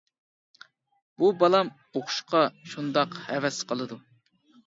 بۇ 1.23 1.27
بالام 1.43 1.69
ئوقۇشقا 1.75 2.41
شۇنداق 2.71 3.13
ھەۋەس 3.27 3.59
قىلىدۇ. 3.73 3.99